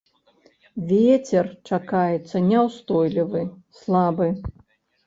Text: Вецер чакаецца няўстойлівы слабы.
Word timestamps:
Вецер 0.91 1.45
чакаецца 1.73 2.43
няўстойлівы 2.49 3.41
слабы. 3.83 4.27